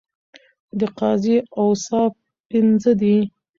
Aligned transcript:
د 0.79 0.81
قاضی 0.99 1.35
اوصاف 1.61 2.11
پنځه 2.49 2.91
دي. 3.01 3.17